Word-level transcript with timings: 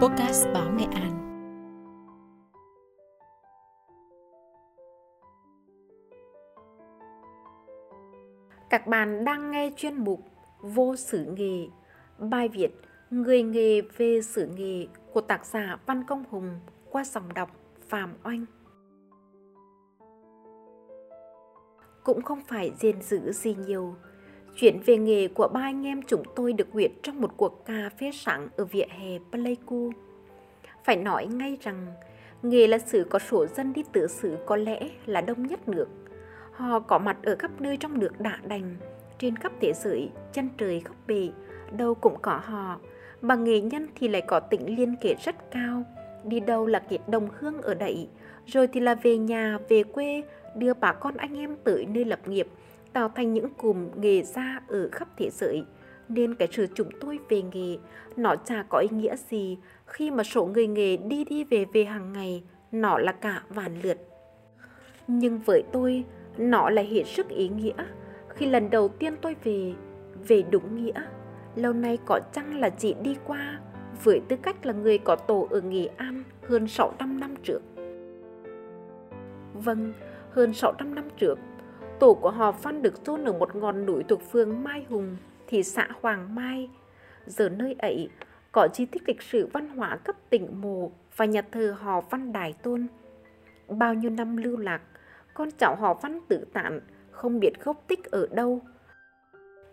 Podcast 0.00 0.46
Báo 0.54 0.72
Nghệ 0.72 0.84
An. 0.92 1.12
Các 8.70 8.86
bạn 8.86 9.24
đang 9.24 9.50
nghe 9.50 9.70
chuyên 9.76 10.04
mục 10.04 10.20
Vô 10.60 10.96
sử 10.96 11.24
nghề, 11.36 11.68
Bài 12.18 12.48
viết 12.48 12.70
Người 13.10 13.42
nghề 13.42 13.80
về 13.80 14.20
sử 14.22 14.46
nghề 14.56 14.86
của 15.12 15.20
tác 15.20 15.46
giả 15.46 15.78
Văn 15.86 16.04
Công 16.04 16.24
Hùng 16.30 16.60
qua 16.90 17.04
dòng 17.04 17.34
đọc 17.34 17.50
Phạm 17.88 18.14
Oanh. 18.24 18.44
Cũng 22.04 22.22
không 22.22 22.40
phải 22.48 22.72
gìn 22.78 23.02
giữ 23.02 23.32
gì 23.32 23.56
nhiều 23.66 23.94
Chuyện 24.60 24.80
về 24.86 24.96
nghề 24.96 25.28
của 25.28 25.48
ba 25.48 25.60
anh 25.60 25.86
em 25.86 26.02
chúng 26.02 26.22
tôi 26.36 26.52
được 26.52 26.68
huyệt 26.72 26.90
trong 27.02 27.20
một 27.20 27.36
cuộc 27.36 27.64
cà 27.66 27.90
phê 28.00 28.10
sáng 28.14 28.48
ở 28.56 28.64
vỉa 28.64 28.84
hè 28.88 29.18
Pleiku. 29.30 29.92
Phải 30.84 30.96
nói 30.96 31.26
ngay 31.26 31.58
rằng, 31.60 31.86
nghề 32.42 32.66
là 32.66 32.78
sự 32.78 33.06
có 33.10 33.18
số 33.18 33.46
dân 33.46 33.72
đi 33.72 33.82
tự 33.92 34.06
xử 34.06 34.36
có 34.46 34.56
lẽ 34.56 34.88
là 35.06 35.20
đông 35.20 35.46
nhất 35.46 35.68
nước. 35.68 35.88
Họ 36.52 36.80
có 36.80 36.98
mặt 36.98 37.16
ở 37.22 37.36
khắp 37.38 37.50
nơi 37.60 37.76
trong 37.76 37.98
nước 37.98 38.20
đã 38.20 38.38
đành, 38.44 38.76
trên 39.18 39.36
khắp 39.36 39.52
thế 39.60 39.72
giới, 39.72 40.10
chân 40.32 40.48
trời 40.58 40.82
góc 40.84 40.96
bể, 41.06 41.28
đâu 41.76 41.94
cũng 41.94 42.16
có 42.22 42.40
họ. 42.44 42.80
Mà 43.20 43.34
nghề 43.34 43.60
nhân 43.60 43.88
thì 43.94 44.08
lại 44.08 44.22
có 44.26 44.40
tính 44.40 44.76
liên 44.76 44.94
kết 45.00 45.14
rất 45.24 45.50
cao, 45.50 45.82
đi 46.24 46.40
đâu 46.40 46.66
là 46.66 46.78
kết 46.78 46.98
đồng 47.08 47.28
hương 47.38 47.62
ở 47.62 47.74
đấy, 47.74 48.08
rồi 48.46 48.66
thì 48.66 48.80
là 48.80 48.94
về 48.94 49.18
nhà, 49.18 49.58
về 49.68 49.82
quê, 49.82 50.22
đưa 50.56 50.74
bà 50.74 50.92
con 50.92 51.16
anh 51.16 51.38
em 51.38 51.56
tới 51.64 51.86
nơi 51.86 52.04
lập 52.04 52.28
nghiệp, 52.28 52.48
tạo 52.92 53.08
thành 53.08 53.32
những 53.32 53.48
cụm 53.54 53.88
nghề 53.96 54.22
ra 54.22 54.60
ở 54.68 54.88
khắp 54.92 55.08
thế 55.16 55.30
giới. 55.30 55.64
Nên 56.08 56.34
cái 56.34 56.48
sự 56.52 56.66
chúng 56.74 56.88
tôi 57.00 57.18
về 57.28 57.42
nghề, 57.42 57.78
nó 58.16 58.36
chả 58.36 58.64
có 58.68 58.78
ý 58.78 58.88
nghĩa 58.96 59.16
gì 59.16 59.58
khi 59.86 60.10
mà 60.10 60.24
số 60.24 60.46
người 60.46 60.66
nghề 60.66 60.96
đi 60.96 61.24
đi 61.24 61.44
về 61.44 61.64
về 61.72 61.84
hàng 61.84 62.12
ngày, 62.12 62.42
nó 62.72 62.98
là 62.98 63.12
cả 63.12 63.42
vạn 63.48 63.80
lượt. 63.82 63.98
Nhưng 65.06 65.38
với 65.38 65.62
tôi, 65.72 66.04
nó 66.38 66.70
lại 66.70 66.86
hết 66.86 67.02
sức 67.06 67.28
ý 67.28 67.48
nghĩa 67.48 67.84
khi 68.28 68.46
lần 68.46 68.70
đầu 68.70 68.88
tiên 68.88 69.16
tôi 69.22 69.36
về, 69.44 69.72
về 70.28 70.42
đúng 70.50 70.76
nghĩa. 70.76 71.02
Lâu 71.54 71.72
nay 71.72 71.98
có 72.06 72.20
chăng 72.32 72.58
là 72.60 72.70
chị 72.70 72.94
đi 73.02 73.16
qua 73.26 73.60
với 74.04 74.20
tư 74.28 74.36
cách 74.42 74.66
là 74.66 74.72
người 74.72 74.98
có 74.98 75.16
tổ 75.16 75.48
ở 75.50 75.60
Nghệ 75.60 75.88
An 75.96 76.24
hơn 76.48 76.68
600 76.68 77.20
năm 77.20 77.34
trước. 77.42 77.60
Vâng, 79.54 79.92
hơn 80.30 80.54
600 80.54 80.94
năm 80.94 81.04
trước, 81.16 81.38
tổ 82.00 82.14
của 82.14 82.30
họ 82.30 82.52
Phan 82.52 82.82
được 82.82 83.04
chôn 83.04 83.24
ở 83.24 83.32
một 83.32 83.56
ngọn 83.56 83.86
núi 83.86 84.04
thuộc 84.08 84.22
phường 84.30 84.64
Mai 84.64 84.86
Hùng, 84.88 85.16
thị 85.46 85.62
xã 85.62 85.88
Hoàng 86.00 86.34
Mai. 86.34 86.70
Giờ 87.26 87.48
nơi 87.48 87.76
ấy 87.78 88.08
có 88.52 88.68
di 88.74 88.86
tích 88.86 89.08
lịch 89.08 89.22
sử 89.22 89.48
văn 89.52 89.68
hóa 89.68 89.96
cấp 89.96 90.16
tỉnh 90.30 90.60
mồ 90.60 90.90
và 91.16 91.24
nhà 91.24 91.42
thờ 91.52 91.76
họ 91.80 92.00
Văn 92.00 92.32
Đài 92.32 92.54
Tôn. 92.62 92.86
Bao 93.68 93.94
nhiêu 93.94 94.10
năm 94.10 94.36
lưu 94.36 94.56
lạc, 94.56 94.80
con 95.34 95.48
cháu 95.58 95.76
họ 95.76 95.94
Văn 95.94 96.20
tự 96.28 96.44
tản, 96.52 96.80
không 97.10 97.40
biết 97.40 97.64
gốc 97.64 97.84
tích 97.86 98.04
ở 98.10 98.26
đâu. 98.30 98.60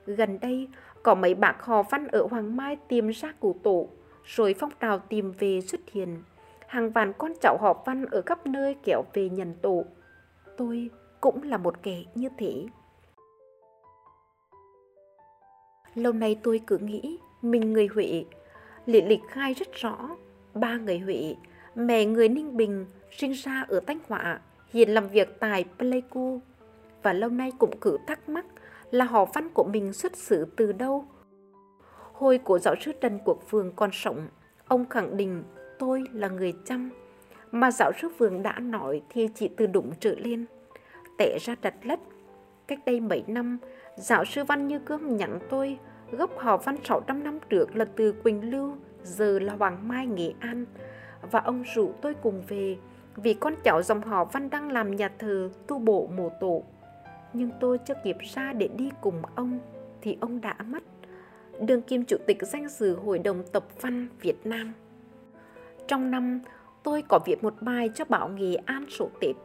Gần 0.05 0.39
đây, 0.41 0.67
có 1.03 1.15
mấy 1.15 1.35
bác 1.35 1.61
họ 1.61 1.83
Văn 1.83 2.07
ở 2.07 2.27
Hoàng 2.31 2.57
Mai 2.57 2.77
tìm 2.87 3.09
ra 3.09 3.33
cụ 3.39 3.55
tổ, 3.63 3.87
rồi 4.23 4.55
phong 4.59 4.71
trào 4.79 4.99
tìm 4.99 5.31
về 5.39 5.61
xuất 5.61 5.81
hiện. 5.91 6.23
Hàng 6.67 6.89
vạn 6.89 7.13
con 7.17 7.33
cháu 7.41 7.57
họ 7.61 7.83
Văn 7.85 8.05
ở 8.05 8.21
khắp 8.25 8.47
nơi 8.47 8.75
kéo 8.83 9.03
về 9.13 9.29
nhận 9.29 9.53
tổ. 9.61 9.85
Tôi 10.57 10.89
cũng 11.25 11.43
là 11.43 11.57
một 11.57 11.83
kẻ 11.83 12.03
như 12.15 12.29
thế. 12.37 12.65
Lâu 15.95 16.13
nay 16.13 16.39
tôi 16.43 16.61
cứ 16.67 16.77
nghĩ 16.77 17.19
mình 17.41 17.73
người 17.73 17.87
Huệ, 17.87 18.25
Lý 18.85 19.01
lịch 19.01 19.21
khai 19.29 19.53
rất 19.53 19.73
rõ, 19.73 20.09
ba 20.53 20.77
người 20.77 20.99
Huệ, 20.99 21.35
mẹ 21.75 22.05
người 22.05 22.29
Ninh 22.29 22.57
Bình, 22.57 22.85
sinh 23.11 23.31
ra 23.31 23.65
ở 23.69 23.79
Thanh 23.87 23.99
Hóa, 24.07 24.39
hiện 24.73 24.89
làm 24.89 25.07
việc 25.07 25.39
tại 25.39 25.65
Pleiku. 25.77 26.39
Và 27.03 27.13
lâu 27.13 27.29
nay 27.29 27.51
cũng 27.59 27.79
cứ 27.81 27.97
thắc 28.07 28.29
mắc 28.29 28.45
là 28.91 29.05
họ 29.05 29.25
văn 29.25 29.49
của 29.49 29.63
mình 29.63 29.93
xuất 29.93 30.15
xứ 30.17 30.47
từ 30.55 30.71
đâu. 30.71 31.05
Hồi 32.13 32.37
của 32.37 32.59
giáo 32.59 32.75
sư 32.81 32.91
Trần 33.01 33.19
Quốc 33.25 33.51
vương 33.51 33.71
còn 33.75 33.89
sống, 33.93 34.27
ông 34.67 34.89
khẳng 34.89 35.17
định 35.17 35.43
tôi 35.79 36.03
là 36.13 36.27
người 36.27 36.53
chăm. 36.65 36.89
Mà 37.51 37.71
giáo 37.71 37.91
sư 38.01 38.09
vương 38.17 38.43
đã 38.43 38.59
nói 38.59 39.01
thì 39.09 39.29
chỉ 39.35 39.47
từ 39.47 39.67
đụng 39.67 39.91
trở 39.99 40.15
lên 40.15 40.45
tệ 41.17 41.37
ra 41.41 41.55
đặt 41.61 41.75
lất. 41.83 41.99
Cách 42.67 42.79
đây 42.85 42.99
mấy 42.99 43.23
năm, 43.27 43.57
giáo 43.95 44.25
sư 44.25 44.43
Văn 44.43 44.67
Như 44.67 44.79
Cương 44.79 45.17
nhắn 45.17 45.39
tôi 45.49 45.77
gốc 46.11 46.31
họ 46.37 46.57
Văn 46.57 46.77
600 46.83 47.23
năm 47.23 47.39
trước 47.49 47.75
là 47.75 47.85
từ 47.85 48.11
Quỳnh 48.11 48.51
Lưu, 48.51 48.75
giờ 49.03 49.39
là 49.39 49.53
Hoàng 49.53 49.87
Mai, 49.87 50.07
Nghệ 50.07 50.33
An. 50.39 50.65
Và 51.31 51.39
ông 51.39 51.63
rủ 51.75 51.91
tôi 52.01 52.13
cùng 52.13 52.43
về 52.47 52.77
vì 53.15 53.33
con 53.33 53.53
cháu 53.63 53.83
dòng 53.83 54.01
họ 54.01 54.25
Văn 54.25 54.49
đang 54.49 54.71
làm 54.71 54.95
nhà 54.95 55.09
thờ 55.19 55.49
tu 55.67 55.79
bổ 55.79 56.07
mộ 56.07 56.31
tổ. 56.39 56.63
Nhưng 57.33 57.49
tôi 57.59 57.77
chưa 57.77 57.93
kịp 58.03 58.17
ra 58.35 58.53
để 58.53 58.67
đi 58.67 58.89
cùng 59.01 59.21
ông 59.35 59.59
thì 60.01 60.17
ông 60.21 60.41
đã 60.41 60.55
mất. 60.65 60.83
Đường 61.59 61.81
kim 61.81 62.05
chủ 62.05 62.17
tịch 62.27 62.37
danh 62.41 62.67
dự 62.67 62.95
Hội 62.95 63.19
đồng 63.19 63.43
Tập 63.51 63.65
văn 63.81 64.07
Việt 64.21 64.45
Nam. 64.45 64.73
Trong 65.87 66.11
năm, 66.11 66.39
tôi 66.83 67.03
có 67.07 67.19
viết 67.25 67.43
một 67.43 67.53
bài 67.61 67.89
cho 67.95 68.05
báo 68.09 68.29
Nghệ 68.29 68.55
An 68.65 68.85
sổ 68.89 69.09
Tết 69.21 69.35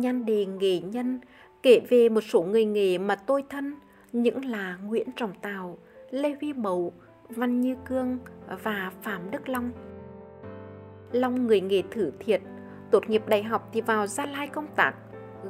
nhan 0.00 0.26
đề 0.26 0.46
nghề 0.46 0.80
nhân 0.80 1.20
kể 1.62 1.80
về 1.88 2.08
một 2.08 2.20
số 2.20 2.42
người 2.42 2.64
nghề 2.64 2.98
mà 2.98 3.16
tôi 3.16 3.44
thân, 3.50 3.74
những 4.12 4.44
là 4.44 4.78
Nguyễn 4.84 5.08
Trọng 5.16 5.32
Tào, 5.42 5.78
Lê 6.10 6.34
Huy 6.40 6.52
Mậu, 6.52 6.92
Văn 7.28 7.60
Như 7.60 7.76
Cương 7.86 8.18
và 8.62 8.92
Phạm 9.02 9.30
Đức 9.30 9.48
Long. 9.48 9.70
Long 11.12 11.46
người 11.46 11.60
nghề 11.60 11.82
thử 11.90 12.12
thiệt, 12.18 12.42
tốt 12.90 13.10
nghiệp 13.10 13.22
đại 13.28 13.42
học 13.42 13.70
thì 13.72 13.80
vào 13.80 14.06
Gia 14.06 14.26
Lai 14.26 14.48
công 14.48 14.66
tác, 14.76 14.94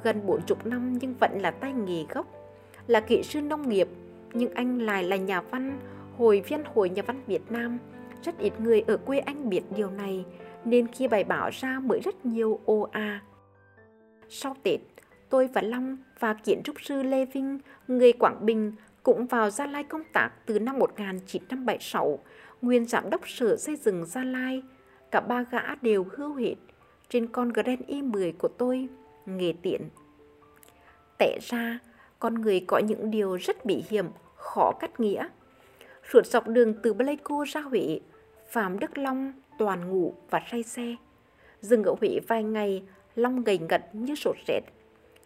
gần 0.03 0.27
40 0.27 0.57
năm 0.65 0.99
nhưng 1.01 1.15
vẫn 1.21 1.39
là 1.41 1.51
tay 1.51 1.73
nghề 1.73 2.05
gốc. 2.15 2.27
Là 2.87 3.01
kỹ 3.01 3.23
sư 3.23 3.41
nông 3.41 3.69
nghiệp, 3.69 3.89
nhưng 4.33 4.55
anh 4.55 4.79
lại 4.79 5.05
là 5.05 5.17
nhà 5.17 5.41
văn, 5.41 5.79
hồi 6.19 6.43
viên 6.49 6.65
hội 6.75 6.91
nhà 6.91 7.03
văn 7.07 7.21
Việt 7.27 7.43
Nam. 7.51 7.79
Rất 8.23 8.39
ít 8.39 8.61
người 8.61 8.81
ở 8.81 8.97
quê 8.97 9.19
anh 9.19 9.49
biết 9.49 9.63
điều 9.77 9.91
này, 9.91 10.25
nên 10.65 10.87
khi 10.87 11.09
bài 11.09 11.25
báo 11.25 11.51
ra 11.53 11.81
mới 11.81 12.01
rất 12.01 12.27
nhiều 12.27 12.61
ô 12.65 12.89
a. 12.93 13.21
Sau 14.29 14.57
Tết, 14.63 14.81
tôi 15.31 15.49
và 15.55 15.63
Long 15.63 15.97
và 16.19 16.35
kiến 16.35 16.63
trúc 16.65 16.77
sư 16.81 17.03
Lê 17.03 17.25
Vinh, 17.25 17.59
người 17.89 18.13
Quảng 18.13 18.47
Bình, 18.47 18.73
cũng 19.03 19.27
vào 19.27 19.51
Gia 19.51 19.67
Lai 19.67 19.85
công 19.85 20.03
tác 20.13 20.31
từ 20.47 20.59
năm 20.59 20.79
1976, 20.79 22.19
nguyên 22.63 22.87
giám 22.87 23.11
đốc 23.11 23.29
sở 23.29 23.57
xây 23.57 23.77
dựng 23.77 24.07
Gia 24.07 24.25
Lai. 24.25 24.63
Cả 25.11 25.21
ba 25.21 25.45
gã 25.51 25.75
đều 25.83 26.07
hưu 26.17 26.35
hết 26.35 26.55
trên 27.09 27.27
con 27.27 27.49
Grand 27.49 27.81
i10 27.81 28.33
của 28.39 28.49
tôi, 28.49 28.89
nghề 29.27 29.53
tiện. 29.63 29.89
Tẻ 31.19 31.39
ra, 31.43 31.79
con 32.19 32.35
người 32.35 32.65
có 32.67 32.79
những 32.79 33.11
điều 33.11 33.37
rất 33.37 33.65
bị 33.65 33.85
hiểm, 33.89 34.07
khó 34.37 34.73
cắt 34.81 35.01
nghĩa. 35.01 35.29
Suốt 36.13 36.27
dọc 36.27 36.49
đường 36.49 36.75
từ 36.83 36.95
Pleiku 36.95 37.43
ra 37.43 37.61
Huế, 37.61 38.01
Phạm 38.51 38.79
Đức 38.79 38.99
Long 38.99 39.33
toàn 39.59 39.91
ngủ 39.91 40.15
và 40.31 40.41
say 40.51 40.63
xe. 40.63 40.97
Dừng 41.61 41.85
ở 41.85 41.95
Huế 42.01 42.21
vài 42.29 42.43
ngày, 42.43 42.83
Long 43.15 43.45
gầy 43.45 43.59
ngật 43.59 43.83
như 43.93 44.15
sốt 44.15 44.37
rét. 44.47 44.61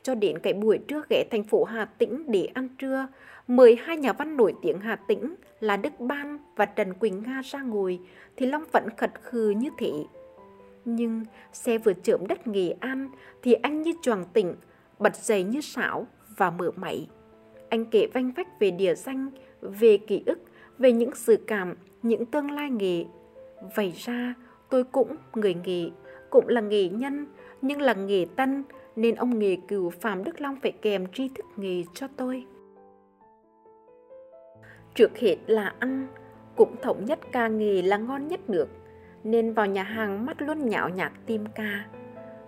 Cho 0.02 0.14
đến 0.14 0.38
cái 0.38 0.52
buổi 0.52 0.78
trưa 0.88 1.02
ghé 1.10 1.24
thành 1.30 1.44
phố 1.44 1.64
Hà 1.64 1.84
Tĩnh 1.84 2.24
để 2.28 2.48
ăn 2.54 2.68
trưa, 2.78 3.06
mời 3.48 3.76
hai 3.82 3.96
nhà 3.96 4.12
văn 4.12 4.36
nổi 4.36 4.54
tiếng 4.62 4.80
Hà 4.80 4.96
Tĩnh 4.96 5.34
là 5.60 5.76
Đức 5.76 6.00
Ban 6.00 6.38
và 6.56 6.66
Trần 6.66 6.94
Quỳnh 6.94 7.22
Nga 7.22 7.42
ra 7.44 7.62
ngồi, 7.62 8.00
thì 8.36 8.46
Long 8.46 8.64
vẫn 8.72 8.88
khật 8.96 9.10
khừ 9.22 9.50
như 9.50 9.68
thế. 9.78 9.92
Nhưng 10.84 11.24
xe 11.52 11.78
vừa 11.78 11.92
chớm 12.02 12.26
đất 12.26 12.46
Nghệ 12.46 12.74
An 12.80 13.08
thì 13.42 13.52
anh 13.52 13.82
như 13.82 13.92
choàng 14.02 14.24
tỉnh, 14.32 14.54
bật 14.98 15.16
dậy 15.16 15.42
như 15.42 15.60
sảo 15.60 16.06
và 16.36 16.50
mở 16.50 16.70
máy. 16.76 17.08
Anh 17.68 17.84
kể 17.84 18.06
vanh 18.14 18.32
vách 18.36 18.60
về 18.60 18.70
địa 18.70 18.94
danh, 18.94 19.30
về 19.60 19.98
ký 19.98 20.22
ức, 20.26 20.38
về 20.78 20.92
những 20.92 21.14
sự 21.14 21.36
cảm, 21.46 21.74
những 22.02 22.26
tương 22.26 22.50
lai 22.50 22.70
nghề. 22.70 23.04
Vậy 23.74 23.92
ra 23.96 24.34
tôi 24.70 24.84
cũng 24.84 25.16
người 25.34 25.54
nghề, 25.64 25.90
cũng 26.30 26.48
là 26.48 26.60
nghề 26.60 26.88
nhân, 26.88 27.26
nhưng 27.62 27.80
là 27.80 27.94
nghề 27.94 28.26
tân 28.36 28.64
nên 28.96 29.14
ông 29.14 29.38
nghề 29.38 29.56
cửu 29.68 29.90
Phạm 29.90 30.24
Đức 30.24 30.40
Long 30.40 30.56
phải 30.62 30.72
kèm 30.72 31.06
tri 31.12 31.28
thức 31.28 31.46
nghề 31.56 31.84
cho 31.94 32.08
tôi. 32.16 32.46
Trước 34.94 35.18
hết 35.18 35.36
là 35.46 35.74
ăn, 35.78 36.06
cũng 36.56 36.76
thống 36.82 37.04
nhất 37.04 37.18
ca 37.32 37.48
nghề 37.48 37.82
là 37.82 37.96
ngon 37.96 38.28
nhất 38.28 38.48
được 38.48 38.68
nên 39.24 39.52
vào 39.52 39.66
nhà 39.66 39.82
hàng 39.82 40.26
mắt 40.26 40.42
luôn 40.42 40.68
nhạo 40.68 40.88
nhạt 40.88 41.12
tim 41.26 41.44
ca. 41.54 41.86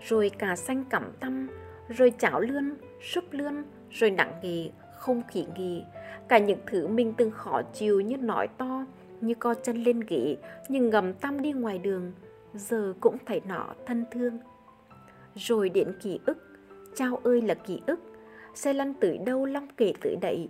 Rồi 0.00 0.30
cà 0.38 0.56
xanh 0.56 0.84
cẩm 0.90 1.12
tâm, 1.20 1.48
rồi 1.88 2.12
chảo 2.18 2.40
lươn, 2.40 2.74
súp 3.02 3.24
lươn, 3.30 3.64
rồi 3.90 4.10
nặng 4.10 4.32
nghề, 4.42 4.70
không 4.98 5.22
khỉ 5.28 5.46
nghề. 5.56 5.82
Cả 6.28 6.38
những 6.38 6.60
thứ 6.66 6.86
mình 6.86 7.14
từng 7.16 7.30
khó 7.30 7.62
chịu 7.62 8.00
như 8.00 8.16
nói 8.16 8.48
to, 8.58 8.86
như 9.20 9.34
co 9.34 9.54
chân 9.54 9.82
lên 9.82 10.00
ghế, 10.00 10.36
nhưng 10.68 10.90
ngầm 10.90 11.14
tâm 11.14 11.42
đi 11.42 11.52
ngoài 11.52 11.78
đường, 11.78 12.12
giờ 12.54 12.94
cũng 13.00 13.16
thấy 13.26 13.40
nó 13.48 13.66
thân 13.86 14.04
thương 14.10 14.38
rồi 15.35 15.69
đến 15.69 15.93
ký 16.03 16.19
ức. 16.27 16.38
Chao 16.94 17.21
ơi 17.25 17.41
là 17.43 17.55
ký 17.55 17.81
ức, 17.87 18.00
xe 18.55 18.73
lăn 18.73 18.94
tới 18.94 19.19
đâu 19.19 19.47
Long 19.47 19.69
kể 19.77 19.93
tới 20.00 20.17
đấy. 20.21 20.49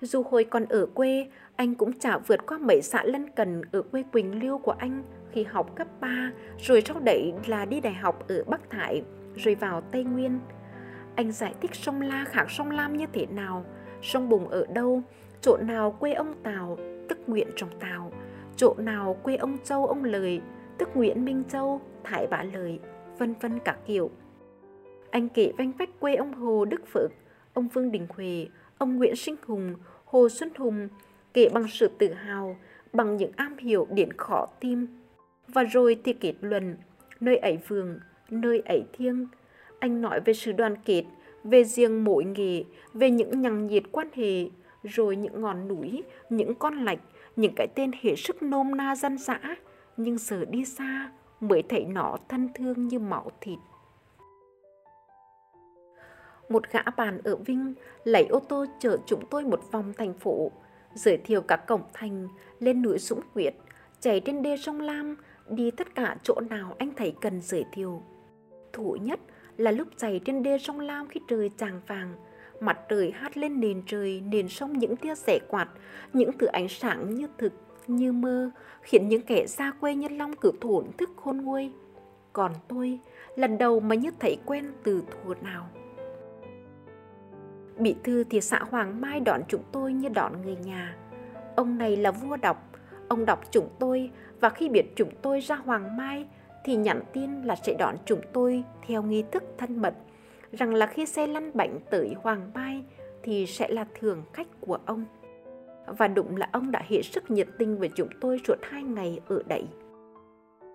Dù 0.00 0.22
hồi 0.22 0.44
còn 0.44 0.64
ở 0.64 0.86
quê, 0.86 1.26
anh 1.56 1.74
cũng 1.74 1.98
chả 1.98 2.18
vượt 2.18 2.46
qua 2.46 2.58
mấy 2.58 2.82
xã 2.82 3.04
lân 3.04 3.30
cần 3.36 3.62
ở 3.72 3.82
quê 3.82 4.02
Quỳnh 4.12 4.40
Liêu 4.40 4.58
của 4.58 4.74
anh 4.78 5.02
khi 5.32 5.42
học 5.44 5.76
cấp 5.76 5.86
3, 6.00 6.32
rồi 6.58 6.82
sau 6.86 7.00
đấy 7.00 7.32
là 7.46 7.64
đi 7.64 7.80
đại 7.80 7.94
học 7.94 8.28
ở 8.28 8.44
Bắc 8.46 8.70
Thải, 8.70 9.02
rồi 9.36 9.54
vào 9.54 9.80
Tây 9.80 10.04
Nguyên. 10.04 10.40
Anh 11.14 11.32
giải 11.32 11.54
thích 11.60 11.74
sông 11.74 12.00
La 12.00 12.24
khác 12.24 12.50
sông 12.50 12.70
Lam 12.70 12.96
như 12.96 13.06
thế 13.12 13.26
nào, 13.26 13.64
sông 14.02 14.28
Bùng 14.28 14.48
ở 14.48 14.66
đâu, 14.74 15.02
chỗ 15.40 15.56
nào 15.56 15.96
quê 16.00 16.12
ông 16.12 16.34
Tào, 16.42 16.78
tức 17.08 17.18
Nguyễn 17.26 17.48
Trọng 17.56 17.80
Tào, 17.80 18.12
chỗ 18.56 18.74
nào 18.78 19.16
quê 19.22 19.36
ông 19.36 19.58
Châu 19.64 19.86
ông 19.86 20.04
Lời, 20.04 20.40
tức 20.78 20.88
Nguyễn 20.94 21.24
Minh 21.24 21.42
Châu, 21.48 21.80
Thải 22.04 22.26
Bá 22.26 22.42
Lời, 22.42 22.78
vân 23.18 23.34
vân 23.40 23.58
cả 23.58 23.76
kiểu. 23.86 24.10
Anh 25.12 25.28
kể 25.28 25.52
vanh 25.58 25.72
vách 25.72 26.00
quê 26.00 26.14
ông 26.14 26.34
Hồ 26.34 26.64
Đức 26.64 26.86
Phước, 26.92 27.10
ông 27.54 27.68
Vương 27.68 27.92
Đình 27.92 28.06
Huệ, 28.08 28.46
ông 28.78 28.96
Nguyễn 28.96 29.16
Sinh 29.16 29.36
Hùng, 29.46 29.74
Hồ 30.04 30.28
Xuân 30.28 30.50
Hùng, 30.56 30.88
kể 31.34 31.48
bằng 31.48 31.68
sự 31.68 31.90
tự 31.98 32.12
hào, 32.12 32.56
bằng 32.92 33.16
những 33.16 33.32
am 33.36 33.56
hiểu 33.58 33.86
điển 33.90 34.12
khó 34.12 34.46
tim. 34.60 34.86
Và 35.48 35.64
rồi 35.64 36.00
thì 36.04 36.12
kết 36.12 36.34
luận, 36.40 36.76
nơi 37.20 37.36
ấy 37.36 37.58
vườn, 37.68 38.00
nơi 38.30 38.60
ấy 38.60 38.84
thiêng. 38.92 39.26
Anh 39.78 40.00
nói 40.00 40.20
về 40.20 40.32
sự 40.32 40.52
đoàn 40.52 40.76
kết, 40.84 41.04
về 41.44 41.64
riêng 41.64 42.04
mỗi 42.04 42.24
nghề, 42.24 42.64
về 42.92 43.10
những 43.10 43.40
nhằng 43.40 43.66
nhiệt 43.66 43.82
quan 43.92 44.08
hệ, 44.14 44.50
rồi 44.82 45.16
những 45.16 45.40
ngọn 45.40 45.68
núi, 45.68 46.02
những 46.30 46.54
con 46.54 46.84
lạch, 46.84 47.00
những 47.36 47.52
cái 47.56 47.66
tên 47.74 47.90
hệ 48.02 48.16
sức 48.16 48.42
nôm 48.42 48.76
na 48.76 48.94
dân 48.94 49.18
dã, 49.18 49.40
nhưng 49.96 50.18
giờ 50.18 50.44
đi 50.44 50.64
xa 50.64 51.10
mới 51.40 51.62
thấy 51.62 51.84
nó 51.84 52.16
thân 52.28 52.48
thương 52.54 52.88
như 52.88 52.98
máu 52.98 53.30
thịt. 53.40 53.58
Một 56.52 56.62
gã 56.72 56.82
bàn 56.96 57.20
ở 57.24 57.36
Vinh 57.36 57.74
lấy 58.04 58.26
ô 58.26 58.40
tô 58.40 58.66
chở 58.80 58.98
chúng 59.06 59.26
tôi 59.30 59.44
một 59.44 59.60
vòng 59.70 59.92
thành 59.98 60.14
phố, 60.14 60.50
giới 60.94 61.16
thiệu 61.16 61.40
các 61.40 61.66
cổng 61.66 61.82
thành, 61.92 62.28
lên 62.58 62.82
núi 62.82 62.98
Dũng 62.98 63.20
Huyệt, 63.34 63.54
chạy 64.00 64.20
trên 64.20 64.42
đê 64.42 64.56
sông 64.56 64.80
Lam, 64.80 65.16
đi 65.48 65.70
tất 65.70 65.94
cả 65.94 66.16
chỗ 66.22 66.40
nào 66.50 66.74
anh 66.78 66.90
thấy 66.96 67.14
cần 67.20 67.40
giới 67.40 67.64
thiệu. 67.72 68.02
Thủ 68.72 68.96
nhất 69.00 69.20
là 69.56 69.70
lúc 69.70 69.88
chạy 69.96 70.20
trên 70.24 70.42
đê 70.42 70.58
sông 70.58 70.80
Lam 70.80 71.08
khi 71.08 71.20
trời 71.28 71.50
chàng 71.58 71.80
vàng, 71.86 72.14
mặt 72.60 72.78
trời 72.88 73.10
hát 73.10 73.36
lên 73.36 73.60
nền 73.60 73.82
trời, 73.86 74.20
nền 74.20 74.48
sông 74.48 74.72
những 74.72 74.96
tia 74.96 75.14
rẻ 75.14 75.38
quạt, 75.48 75.68
những 76.12 76.30
thứ 76.38 76.46
ánh 76.46 76.68
sáng 76.68 77.14
như 77.14 77.26
thực, 77.38 77.52
như 77.86 78.12
mơ, 78.12 78.50
khiến 78.82 79.08
những 79.08 79.22
kẻ 79.22 79.46
xa 79.46 79.72
quê 79.80 79.94
nhân 79.94 80.18
long 80.18 80.36
cử 80.36 80.52
thổn 80.60 80.86
thức 80.98 81.10
khôn 81.16 81.36
nguôi. 81.36 81.72
Còn 82.32 82.52
tôi, 82.68 82.98
lần 83.36 83.58
đầu 83.58 83.80
mà 83.80 83.94
như 83.94 84.10
thấy 84.20 84.36
quen 84.46 84.72
từ 84.82 85.02
thuở 85.10 85.34
nào. 85.34 85.68
Bị 87.82 87.96
thư 88.04 88.24
thì 88.24 88.40
xã 88.40 88.58
Hoàng 88.70 89.00
Mai 89.00 89.20
đón 89.20 89.40
chúng 89.48 89.62
tôi 89.72 89.92
như 89.92 90.08
đón 90.08 90.42
người 90.42 90.56
nhà. 90.56 90.96
Ông 91.56 91.78
này 91.78 91.96
là 91.96 92.10
vua 92.10 92.36
đọc, 92.36 92.70
ông 93.08 93.24
đọc 93.24 93.40
chúng 93.50 93.68
tôi 93.78 94.10
và 94.40 94.50
khi 94.50 94.68
biết 94.68 94.86
chúng 94.96 95.10
tôi 95.22 95.40
ra 95.40 95.56
Hoàng 95.56 95.96
Mai 95.96 96.26
thì 96.64 96.76
nhắn 96.76 97.02
tin 97.12 97.42
là 97.42 97.56
sẽ 97.56 97.74
đón 97.78 97.96
chúng 98.04 98.20
tôi 98.32 98.64
theo 98.86 99.02
nghi 99.02 99.24
thức 99.32 99.42
thân 99.58 99.82
mật, 99.82 99.94
rằng 100.52 100.74
là 100.74 100.86
khi 100.86 101.06
xe 101.06 101.26
lăn 101.26 101.50
bánh 101.54 101.78
tới 101.90 102.14
Hoàng 102.22 102.50
Mai 102.54 102.84
thì 103.22 103.46
sẽ 103.46 103.68
là 103.68 103.86
thường 104.00 104.22
khách 104.32 104.48
của 104.60 104.78
ông. 104.86 105.04
Và 105.86 106.08
đúng 106.08 106.36
là 106.36 106.48
ông 106.52 106.70
đã 106.70 106.82
hết 106.88 107.02
sức 107.02 107.30
nhiệt 107.30 107.48
tình 107.58 107.78
với 107.78 107.90
chúng 107.94 108.08
tôi 108.20 108.40
suốt 108.46 108.56
hai 108.62 108.82
ngày 108.82 109.20
ở 109.28 109.42
đấy. 109.48 109.64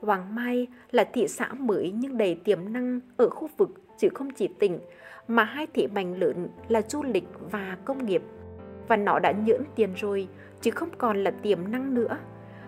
Hoàng 0.01 0.35
Mai 0.35 0.67
là 0.91 1.03
thị 1.03 1.27
xã 1.27 1.53
mới 1.53 1.93
nhưng 1.95 2.17
đầy 2.17 2.35
tiềm 2.35 2.73
năng 2.73 2.99
ở 3.17 3.29
khu 3.29 3.49
vực 3.57 3.69
chứ 3.97 4.09
không 4.13 4.33
chỉ 4.33 4.47
tỉnh 4.59 4.79
mà 5.27 5.43
hai 5.43 5.67
thị 5.73 5.87
mạnh 5.87 6.19
lớn 6.19 6.49
là 6.67 6.81
du 6.89 7.03
lịch 7.03 7.27
và 7.51 7.77
công 7.85 8.05
nghiệp. 8.05 8.21
Và 8.87 8.95
nó 8.95 9.19
đã 9.19 9.31
nhưỡng 9.31 9.63
tiền 9.75 9.93
rồi, 9.95 10.27
chứ 10.61 10.71
không 10.71 10.89
còn 10.97 11.23
là 11.23 11.31
tiềm 11.31 11.71
năng 11.71 11.93
nữa. 11.93 12.17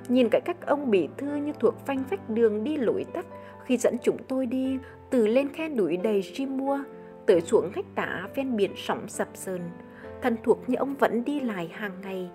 Nhìn 0.08 0.28
cái 0.32 0.42
cách 0.46 0.58
ông 0.66 0.92
bị 0.92 1.10
thư 1.18 1.36
như 1.36 1.54
thuộc 1.60 1.86
phanh 1.86 2.04
phách 2.10 2.30
đường 2.30 2.64
đi 2.64 2.78
lối 2.78 3.06
tắt 3.14 3.26
khi 3.66 3.78
dẫn 3.78 3.96
chúng 4.04 4.18
tôi 4.28 4.46
đi 4.46 4.78
từ 5.10 5.28
lên 5.28 5.50
khe 5.54 5.70
núi 5.70 5.98
đầy 5.98 6.24
chim 6.34 6.58
mua 6.58 6.80
tới 7.26 7.42
xuống 7.42 7.72
khách 7.72 7.96
tả 7.96 8.28
ven 8.36 8.56
biển 8.56 8.72
sóng 8.76 9.08
sập 9.08 9.28
sơn. 9.34 9.62
Thân 10.22 10.38
thuộc 10.44 10.70
như 10.70 10.76
ông 10.76 10.96
vẫn 10.96 11.26
đi 11.26 11.40
lại 11.40 11.72
hàng 11.74 12.02
ngày. 12.02 12.30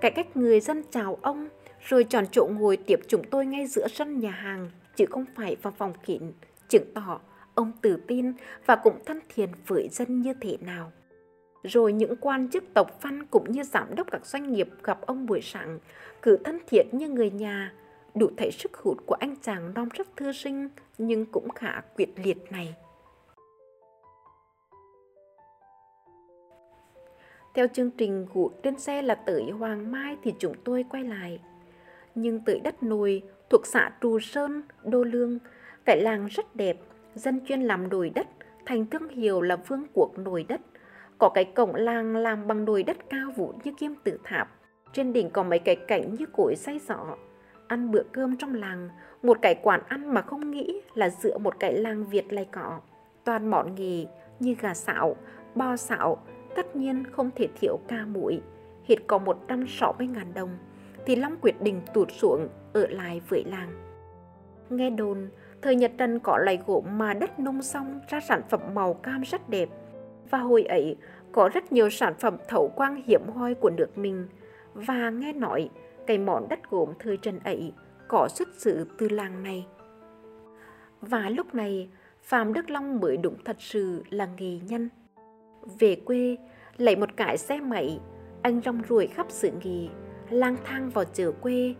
Cái 0.00 0.10
cách 0.10 0.36
người 0.36 0.60
dân 0.60 0.82
chào 0.90 1.18
ông 1.22 1.48
rồi 1.80 2.04
chọn 2.04 2.24
chỗ 2.30 2.48
ngồi 2.58 2.76
tiếp 2.76 3.00
chúng 3.08 3.24
tôi 3.24 3.46
ngay 3.46 3.66
giữa 3.66 3.88
sân 3.88 4.20
nhà 4.20 4.30
hàng 4.30 4.70
chứ 4.96 5.06
không 5.06 5.24
phải 5.36 5.56
vào 5.62 5.72
phòng 5.78 5.92
kín 6.06 6.22
chứng 6.68 6.94
tỏ 6.94 7.20
ông 7.54 7.72
tự 7.82 7.96
tin 8.06 8.32
và 8.66 8.76
cũng 8.76 9.04
thân 9.06 9.20
thiện 9.34 9.48
với 9.66 9.88
dân 9.88 10.22
như 10.22 10.34
thế 10.40 10.56
nào. 10.60 10.92
Rồi 11.62 11.92
những 11.92 12.16
quan 12.16 12.48
chức 12.50 12.64
tộc 12.74 13.02
văn 13.02 13.26
cũng 13.26 13.52
như 13.52 13.62
giám 13.62 13.94
đốc 13.94 14.10
các 14.10 14.26
doanh 14.26 14.52
nghiệp 14.52 14.68
gặp 14.82 15.00
ông 15.00 15.26
buổi 15.26 15.40
sáng, 15.42 15.78
cứ 16.22 16.36
thân 16.36 16.58
thiện 16.66 16.86
như 16.92 17.08
người 17.08 17.30
nhà, 17.30 17.72
đủ 18.14 18.30
thấy 18.36 18.50
sức 18.50 18.76
hút 18.76 18.98
của 19.06 19.14
anh 19.14 19.36
chàng 19.42 19.74
non 19.74 19.88
rất 19.94 20.16
thư 20.16 20.32
sinh 20.32 20.68
nhưng 20.98 21.26
cũng 21.26 21.48
khá 21.50 21.80
quyết 21.96 22.08
liệt 22.16 22.52
này. 22.52 22.74
Theo 27.54 27.66
chương 27.72 27.90
trình 27.90 28.26
hút 28.32 28.52
trên 28.62 28.78
xe 28.78 29.02
là 29.02 29.14
tới 29.14 29.50
Hoàng 29.50 29.92
Mai 29.92 30.16
thì 30.22 30.34
chúng 30.38 30.54
tôi 30.64 30.84
quay 30.90 31.04
lại. 31.04 31.40
Nhưng 32.14 32.40
tới 32.40 32.60
đất 32.60 32.82
nồi 32.82 33.22
thuộc 33.50 33.66
xã 33.66 33.92
Trù 34.00 34.18
Sơn, 34.20 34.62
Đô 34.84 35.04
Lương, 35.04 35.38
cái 35.84 36.00
làng 36.00 36.26
rất 36.26 36.56
đẹp, 36.56 36.76
dân 37.14 37.40
chuyên 37.46 37.60
làm 37.60 37.88
nồi 37.88 38.10
đất, 38.14 38.26
thành 38.66 38.86
thương 38.86 39.08
hiệu 39.08 39.40
là 39.40 39.56
vương 39.56 39.86
quốc 39.94 40.18
nồi 40.18 40.44
đất. 40.48 40.60
Có 41.18 41.28
cái 41.34 41.44
cổng 41.44 41.74
làng 41.74 42.16
làm 42.16 42.46
bằng 42.46 42.64
nồi 42.64 42.82
đất 42.82 42.96
cao 43.10 43.30
vút 43.36 43.54
như 43.64 43.72
kim 43.78 43.94
tự 44.04 44.18
tháp. 44.24 44.48
Trên 44.92 45.12
đỉnh 45.12 45.30
có 45.30 45.42
mấy 45.42 45.58
cái 45.58 45.76
cảnh 45.76 46.14
như 46.14 46.26
cối 46.32 46.56
say 46.56 46.78
giỏ. 46.78 47.16
Ăn 47.66 47.90
bữa 47.90 48.02
cơm 48.12 48.36
trong 48.36 48.54
làng, 48.54 48.88
một 49.22 49.38
cái 49.42 49.54
quán 49.62 49.82
ăn 49.88 50.14
mà 50.14 50.22
không 50.22 50.50
nghĩ 50.50 50.80
là 50.94 51.10
giữa 51.10 51.38
một 51.38 51.54
cái 51.60 51.72
làng 51.72 52.06
Việt 52.06 52.32
lại 52.32 52.48
có. 52.52 52.80
Toàn 53.24 53.50
món 53.50 53.74
nghề 53.74 54.06
như 54.40 54.54
gà 54.60 54.74
xạo, 54.74 55.16
bo 55.54 55.76
xạo, 55.76 56.18
tất 56.56 56.76
nhiên 56.76 57.04
không 57.12 57.30
thể 57.36 57.48
thiếu 57.60 57.78
ca 57.88 58.06
mũi. 58.06 58.40
Hiện 58.84 59.02
có 59.06 59.18
160 59.18 60.06
ngàn 60.06 60.34
đồng, 60.34 60.58
thì 61.06 61.16
Long 61.16 61.36
quyết 61.40 61.62
định 61.62 61.80
tụt 61.94 62.08
xuống 62.12 62.48
ở 62.72 62.86
lại 62.86 63.20
với 63.28 63.44
làng. 63.44 63.70
Nghe 64.70 64.90
đồn, 64.90 65.28
Thời 65.64 65.76
Nhật 65.76 65.92
Trần 65.98 66.18
có 66.18 66.38
lại 66.38 66.58
gỗ 66.66 66.84
mà 66.90 67.14
đất 67.14 67.38
nông 67.38 67.62
xong 67.62 68.00
ra 68.08 68.20
sản 68.20 68.42
phẩm 68.48 68.60
màu 68.74 68.94
cam 68.94 69.22
rất 69.22 69.48
đẹp. 69.48 69.68
Và 70.30 70.38
hồi 70.38 70.62
ấy 70.62 70.96
có 71.32 71.50
rất 71.54 71.72
nhiều 71.72 71.90
sản 71.90 72.14
phẩm 72.18 72.36
thấu 72.48 72.68
quang 72.76 73.02
hiểm 73.06 73.20
hoi 73.34 73.54
của 73.54 73.70
nước 73.70 73.98
mình. 73.98 74.28
Và 74.74 75.10
nghe 75.10 75.32
nói 75.32 75.70
cái 76.06 76.18
món 76.18 76.48
đất 76.48 76.70
gốm 76.70 76.88
thời 76.98 77.16
Trần 77.16 77.38
ấy 77.44 77.72
có 78.08 78.28
xuất 78.28 78.48
xứ 78.58 78.86
từ 78.98 79.08
làng 79.08 79.42
này. 79.42 79.66
Và 81.00 81.28
lúc 81.28 81.54
này, 81.54 81.88
Phạm 82.22 82.52
Đức 82.52 82.70
Long 82.70 83.00
mới 83.00 83.16
đúng 83.16 83.36
thật 83.44 83.56
sự 83.58 84.02
là 84.10 84.28
nghề 84.38 84.58
nhân. 84.58 84.88
Về 85.78 85.96
quê, 86.04 86.36
lấy 86.76 86.96
một 86.96 87.16
cái 87.16 87.38
xe 87.38 87.60
máy, 87.60 88.00
anh 88.42 88.60
rong 88.64 88.82
ruổi 88.88 89.06
khắp 89.06 89.26
sự 89.28 89.50
nghề, 89.64 89.88
lang 90.30 90.56
thang 90.64 90.90
vào 90.90 91.04
chợ 91.04 91.32
quê, 91.32 91.74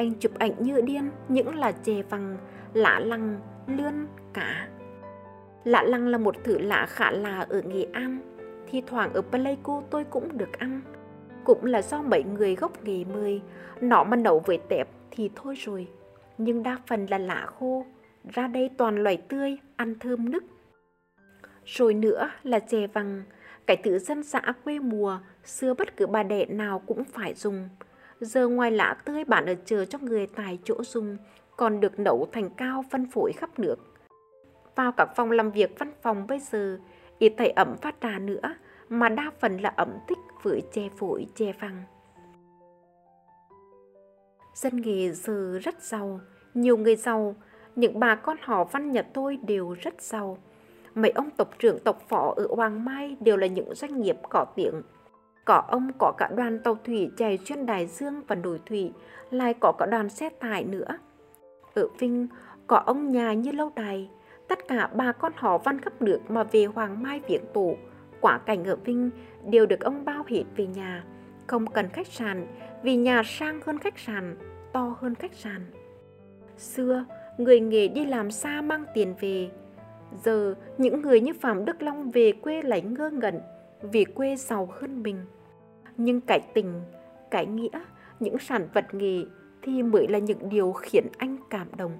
anh 0.00 0.12
chụp 0.20 0.38
ảnh 0.38 0.52
như 0.58 0.80
điên 0.80 1.10
những 1.28 1.54
là 1.54 1.72
chè 1.72 2.02
vàng 2.02 2.36
lạ 2.74 3.00
lăng, 3.00 3.40
lươn, 3.66 4.06
cá. 4.32 4.68
Lạ 5.64 5.82
lăng 5.82 6.08
là 6.08 6.18
một 6.18 6.36
thứ 6.44 6.58
lạ 6.58 6.86
khá 6.88 7.10
lạ 7.10 7.46
ở 7.48 7.62
Nghệ 7.62 7.86
An, 7.92 8.18
thi 8.70 8.82
thoảng 8.86 9.12
ở 9.12 9.22
Pleiku 9.22 9.82
tôi 9.90 10.04
cũng 10.04 10.38
được 10.38 10.58
ăn. 10.58 10.80
Cũng 11.44 11.64
là 11.64 11.82
do 11.82 12.02
mấy 12.02 12.22
người 12.22 12.56
gốc 12.56 12.84
nghề 12.84 13.04
mời, 13.04 13.40
nó 13.80 14.04
mà 14.04 14.16
nấu 14.16 14.38
với 14.38 14.58
tép 14.68 14.88
thì 15.10 15.30
thôi 15.36 15.54
rồi. 15.58 15.88
Nhưng 16.38 16.62
đa 16.62 16.78
phần 16.86 17.06
là 17.06 17.18
lạ 17.18 17.46
khô, 17.58 17.86
ra 18.32 18.46
đây 18.46 18.70
toàn 18.76 19.02
loài 19.02 19.16
tươi, 19.16 19.56
ăn 19.76 19.94
thơm 20.00 20.30
nức. 20.30 20.44
Rồi 21.64 21.94
nữa 21.94 22.30
là 22.42 22.58
chè 22.58 22.86
vàng, 22.86 23.22
cái 23.66 23.76
thứ 23.76 23.98
dân 23.98 24.22
xã 24.22 24.40
quê 24.64 24.78
mùa, 24.78 25.18
xưa 25.44 25.74
bất 25.74 25.96
cứ 25.96 26.06
bà 26.06 26.22
đẻ 26.22 26.46
nào 26.46 26.78
cũng 26.78 27.04
phải 27.04 27.34
dùng. 27.34 27.68
Giờ 28.20 28.48
ngoài 28.48 28.70
lá 28.70 28.96
tươi 29.04 29.24
bạn 29.24 29.46
ở 29.46 29.54
chờ 29.64 29.84
cho 29.84 29.98
người 29.98 30.26
tài 30.26 30.58
chỗ 30.64 30.84
dùng, 30.84 31.16
còn 31.56 31.80
được 31.80 31.98
nấu 31.98 32.28
thành 32.32 32.50
cao 32.50 32.84
phân 32.90 33.10
phối 33.10 33.32
khắp 33.32 33.58
nước. 33.58 33.76
Vào 34.76 34.92
các 34.92 35.08
phòng 35.16 35.30
làm 35.30 35.50
việc 35.50 35.78
văn 35.78 35.92
phòng 36.02 36.26
bây 36.26 36.40
giờ, 36.40 36.78
ít 37.18 37.32
thấy 37.38 37.50
ẩm 37.50 37.76
phát 37.82 37.96
trà 38.00 38.18
nữa, 38.18 38.54
mà 38.88 39.08
đa 39.08 39.30
phần 39.40 39.58
là 39.58 39.72
ẩm 39.76 39.98
tích 40.08 40.18
với 40.42 40.62
che 40.72 40.88
phổi 40.96 41.26
che 41.34 41.52
phăng. 41.52 41.82
Dân 44.54 44.80
nghề 44.80 45.10
giờ 45.10 45.58
rất 45.62 45.82
giàu, 45.82 46.20
nhiều 46.54 46.76
người 46.76 46.96
giàu, 46.96 47.34
những 47.76 48.00
bà 48.00 48.14
con 48.14 48.36
họ 48.40 48.64
văn 48.64 48.92
nhà 48.92 49.02
tôi 49.02 49.36
đều 49.36 49.74
rất 49.80 50.02
giàu. 50.02 50.38
Mấy 50.94 51.10
ông 51.10 51.30
tộc 51.30 51.58
trưởng 51.58 51.78
tộc 51.78 52.02
phó 52.08 52.34
ở 52.36 52.46
Hoàng 52.50 52.84
Mai 52.84 53.16
đều 53.20 53.36
là 53.36 53.46
những 53.46 53.74
doanh 53.74 54.00
nghiệp 54.00 54.16
có 54.30 54.44
tiếng. 54.56 54.82
Có 55.44 55.62
ông 55.68 55.90
có 55.98 56.12
cả 56.18 56.28
đoàn 56.36 56.58
tàu 56.58 56.78
thủy 56.84 57.10
chạy 57.16 57.38
xuyên 57.38 57.66
đại 57.66 57.86
dương 57.86 58.22
và 58.28 58.34
nổi 58.34 58.60
thủy, 58.66 58.92
lại 59.30 59.54
có 59.60 59.72
cả 59.72 59.86
đoàn 59.86 60.08
xe 60.08 60.28
tải 60.28 60.64
nữa. 60.64 60.98
Ở 61.74 61.88
Vinh 61.98 62.26
có 62.66 62.76
ông 62.76 63.12
nhà 63.12 63.32
như 63.32 63.52
lâu 63.52 63.72
đài, 63.76 64.10
tất 64.48 64.68
cả 64.68 64.86
ba 64.94 65.12
con 65.12 65.32
họ 65.36 65.58
văn 65.58 65.80
khắp 65.80 66.02
nước 66.02 66.20
mà 66.28 66.44
về 66.44 66.64
Hoàng 66.64 67.02
Mai 67.02 67.20
viếng 67.28 67.44
tổ, 67.54 67.76
quả 68.20 68.38
cảnh 68.38 68.64
ở 68.64 68.76
Vinh 68.76 69.10
đều 69.50 69.66
được 69.66 69.80
ông 69.80 70.04
bao 70.04 70.24
hết 70.26 70.44
về 70.56 70.66
nhà, 70.66 71.04
không 71.46 71.66
cần 71.66 71.88
khách 71.88 72.06
sạn 72.06 72.46
vì 72.82 72.96
nhà 72.96 73.22
sang 73.24 73.60
hơn 73.66 73.78
khách 73.78 73.98
sạn, 73.98 74.36
to 74.72 74.96
hơn 75.00 75.14
khách 75.14 75.34
sạn. 75.34 75.66
Xưa, 76.56 77.04
người 77.38 77.60
nghề 77.60 77.88
đi 77.88 78.04
làm 78.04 78.30
xa 78.30 78.60
mang 78.60 78.84
tiền 78.94 79.14
về. 79.20 79.50
Giờ, 80.24 80.54
những 80.78 81.02
người 81.02 81.20
như 81.20 81.32
Phạm 81.40 81.64
Đức 81.64 81.82
Long 81.82 82.10
về 82.10 82.32
quê 82.32 82.62
lấy 82.62 82.82
ngơ 82.82 83.10
ngẩn 83.10 83.40
vì 83.82 84.04
quê 84.04 84.36
giàu 84.36 84.68
hơn 84.72 85.02
mình. 85.02 85.16
Nhưng 85.96 86.20
cái 86.20 86.40
tình, 86.54 86.82
cái 87.30 87.46
nghĩa, 87.46 87.80
những 88.20 88.38
sản 88.38 88.68
vật 88.74 88.94
nghề 88.94 89.24
thì 89.62 89.82
mới 89.82 90.08
là 90.08 90.18
những 90.18 90.48
điều 90.48 90.72
khiến 90.72 91.06
anh 91.18 91.36
cảm 91.50 91.66
động. 91.76 91.98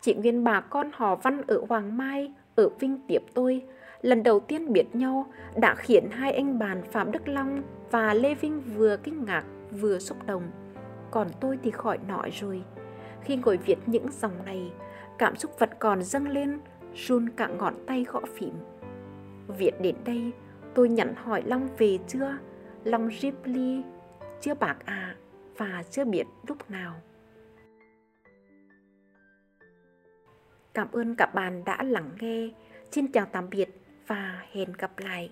Chị 0.00 0.14
Nguyên 0.14 0.44
bà 0.44 0.60
con 0.60 0.90
họ 0.94 1.16
Văn 1.16 1.42
ở 1.46 1.64
Hoàng 1.68 1.96
Mai, 1.96 2.32
ở 2.54 2.68
Vinh 2.68 2.98
tiếp 3.08 3.18
tôi, 3.34 3.62
lần 4.02 4.22
đầu 4.22 4.40
tiên 4.40 4.72
biết 4.72 4.94
nhau 4.94 5.26
đã 5.56 5.74
khiến 5.74 6.08
hai 6.10 6.32
anh 6.32 6.58
bạn 6.58 6.82
Phạm 6.92 7.12
Đức 7.12 7.28
Long 7.28 7.62
và 7.90 8.14
Lê 8.14 8.34
Vinh 8.34 8.60
vừa 8.76 8.96
kinh 8.96 9.24
ngạc 9.24 9.44
vừa 9.70 9.98
xúc 9.98 10.16
động. 10.26 10.50
Còn 11.10 11.28
tôi 11.40 11.58
thì 11.62 11.70
khỏi 11.70 11.98
nói 12.08 12.30
rồi. 12.32 12.62
Khi 13.22 13.36
ngồi 13.36 13.56
viết 13.56 13.78
những 13.86 14.06
dòng 14.10 14.44
này, 14.44 14.72
cảm 15.18 15.36
xúc 15.36 15.58
vật 15.58 15.70
còn 15.78 16.02
dâng 16.02 16.28
lên, 16.28 16.60
run 16.94 17.28
cả 17.28 17.48
ngón 17.48 17.74
tay 17.86 18.04
gõ 18.12 18.20
phím. 18.34 18.54
Viết 19.58 19.80
đến 19.80 19.96
đây, 20.04 20.32
tôi 20.74 20.88
nhận 20.88 21.14
hỏi 21.14 21.42
Long 21.46 21.68
về 21.78 21.98
chưa? 22.08 22.38
Long 22.84 23.10
Ripley, 23.20 23.82
chưa 24.40 24.54
bạc 24.54 24.76
à, 24.84 25.16
và 25.56 25.82
chưa 25.90 26.04
biết 26.04 26.24
lúc 26.46 26.70
nào. 26.70 26.94
Cảm 30.74 30.88
ơn 30.92 31.14
các 31.14 31.34
bạn 31.34 31.64
đã 31.64 31.82
lắng 31.82 32.10
nghe. 32.20 32.50
Xin 32.90 33.12
chào 33.12 33.26
tạm 33.32 33.50
biệt 33.50 33.68
và 34.06 34.44
hẹn 34.52 34.72
gặp 34.78 34.98
lại. 34.98 35.30